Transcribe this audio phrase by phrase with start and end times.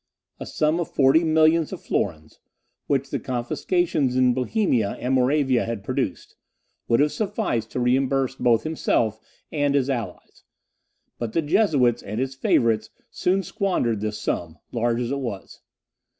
[0.39, 2.39] A sum of forty millions of florins,
[2.87, 6.35] which the confiscations in Bohemia and Moravia had produced,
[6.87, 9.19] would have sufficed to reimburse both himself
[9.51, 10.41] and his allies;
[11.19, 15.59] but the Jesuits and his favourites soon squandered this sum, large as it was.